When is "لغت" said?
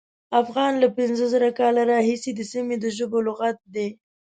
3.27-3.57